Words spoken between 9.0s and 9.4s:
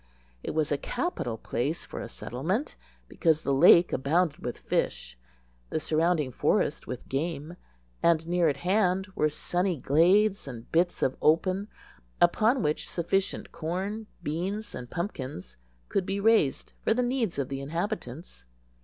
were